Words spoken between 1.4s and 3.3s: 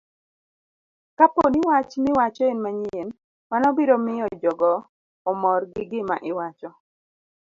ni wach miwacho en manyien,